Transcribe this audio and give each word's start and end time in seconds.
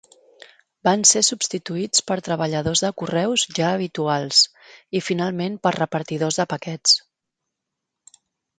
Van 0.87 1.03
ser 1.09 1.21
substituïts 1.27 2.01
per 2.07 2.17
treballadors 2.27 2.81
de 2.87 2.91
correus 3.03 3.45
ja 3.59 3.69
habituals 3.75 4.41
i 5.01 5.05
finalment 5.11 5.61
per 5.67 5.77
repartidors 5.79 6.41
de 6.43 6.49
paquets. 6.57 6.99